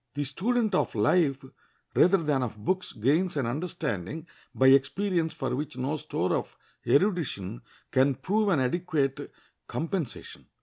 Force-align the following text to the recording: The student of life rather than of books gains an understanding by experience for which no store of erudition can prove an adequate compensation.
The 0.15 0.23
student 0.23 0.73
of 0.73 0.95
life 0.95 1.45
rather 1.95 2.17
than 2.17 2.41
of 2.41 2.57
books 2.57 2.91
gains 2.93 3.37
an 3.37 3.45
understanding 3.45 4.25
by 4.55 4.69
experience 4.69 5.31
for 5.31 5.55
which 5.55 5.77
no 5.77 5.95
store 5.97 6.33
of 6.35 6.57
erudition 6.87 7.61
can 7.91 8.15
prove 8.15 8.49
an 8.49 8.61
adequate 8.61 9.31
compensation. 9.67 10.47